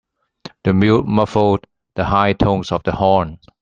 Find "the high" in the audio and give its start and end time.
1.93-2.33